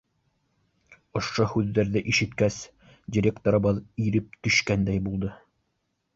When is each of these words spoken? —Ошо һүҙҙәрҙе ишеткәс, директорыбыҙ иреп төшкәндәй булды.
—Ошо 1.19 1.45
һүҙҙәрҙе 1.51 2.03
ишеткәс, 2.13 2.57
директорыбыҙ 3.19 3.83
иреп 4.09 4.43
төшкәндәй 4.49 5.07
булды. 5.11 5.33